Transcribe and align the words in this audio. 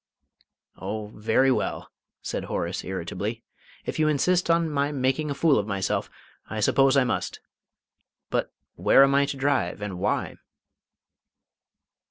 "Oh, 0.77 1.11
very 1.15 1.51
well," 1.51 1.91
said 2.23 2.45
Horace, 2.45 2.83
irritably. 2.83 3.43
"If 3.85 3.99
you 3.99 4.07
insist 4.07 4.49
on 4.49 4.67
my 4.67 4.91
making 4.91 5.29
a 5.29 5.35
fool 5.35 5.59
of 5.59 5.67
myself, 5.67 6.09
I 6.49 6.59
suppose 6.59 6.97
I 6.97 7.03
must. 7.03 7.39
But 8.31 8.51
where 8.73 9.03
am 9.03 9.13
I 9.13 9.27
to 9.27 9.37
drive, 9.37 9.79
and 9.79 9.99
why?" 9.99 10.37